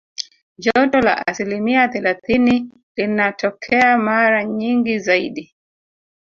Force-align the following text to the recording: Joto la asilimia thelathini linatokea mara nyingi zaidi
Joto 0.63 1.01
la 1.01 1.23
asilimia 1.27 1.87
thelathini 1.87 2.69
linatokea 2.95 3.97
mara 3.97 4.43
nyingi 4.43 4.99
zaidi 4.99 5.55